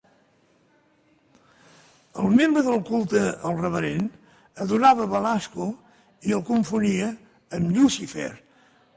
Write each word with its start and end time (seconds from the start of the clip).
El 2.23 2.31
membre 2.37 2.63
del 2.67 2.79
culte 2.87 3.21
"el 3.49 3.59
reverend" 3.65 4.15
adorava 4.65 5.07
Belasco 5.11 5.67
i 6.31 6.33
el 6.39 6.41
confonia 6.47 7.11
amb 7.59 7.77
Llucifer. 7.77 8.31